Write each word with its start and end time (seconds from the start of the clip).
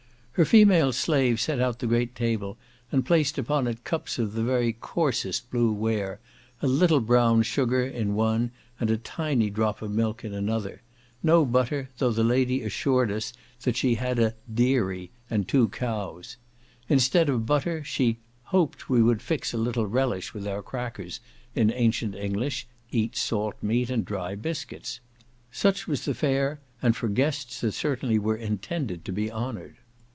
Her 0.35 0.45
female 0.45 0.93
slave 0.93 1.41
set 1.41 1.59
out 1.59 1.79
the 1.79 1.87
great 1.87 2.15
table, 2.15 2.57
and 2.89 3.05
placed 3.05 3.37
upon 3.37 3.67
it 3.67 3.83
cups 3.83 4.17
of 4.17 4.31
the 4.31 4.41
very 4.41 4.71
coarsest 4.71 5.51
blue 5.51 5.73
ware, 5.73 6.21
a 6.61 6.67
little 6.69 7.01
brown 7.01 7.43
sugar 7.43 7.83
in 7.85 8.15
one, 8.15 8.51
and 8.79 8.89
a 8.89 8.97
tiny 8.97 9.49
drop 9.49 9.81
of 9.81 9.91
milk 9.91 10.23
in 10.23 10.33
another, 10.33 10.81
no 11.21 11.45
butter, 11.45 11.89
though 11.97 12.11
the 12.13 12.23
lady 12.23 12.61
assured 12.63 13.11
us 13.11 13.33
she 13.73 13.95
had 13.95 14.19
a 14.19 14.33
"deary" 14.51 15.11
and 15.29 15.49
two 15.49 15.67
cows. 15.67 16.37
Instead 16.87 17.27
of 17.27 17.45
butter, 17.45 17.83
she 17.83 18.17
"hoped 18.45 18.89
we 18.89 19.03
would 19.03 19.21
fix 19.21 19.53
a 19.53 19.57
little 19.57 19.85
relish 19.85 20.33
with 20.33 20.47
our 20.47 20.63
crackers," 20.63 21.19
in 21.55 21.71
ancient 21.73 22.15
English, 22.15 22.65
eat 22.89 23.17
salt 23.17 23.55
meat 23.61 23.89
and 23.89 24.05
dry 24.05 24.33
biscuits. 24.33 25.01
Such 25.51 25.87
was 25.89 26.05
the 26.05 26.13
fare, 26.15 26.61
and 26.81 26.95
for 26.95 27.09
guests 27.09 27.59
that 27.61 27.73
certainly 27.73 28.17
were 28.17 28.37
intended 28.37 29.03
to 29.05 29.11
be 29.11 29.29
honoured. 29.29 29.75